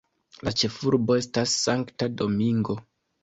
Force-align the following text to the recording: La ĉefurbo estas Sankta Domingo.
La 0.47 0.53
ĉefurbo 0.61 1.17
estas 1.23 1.53
Sankta 1.65 2.09
Domingo. 2.23 2.79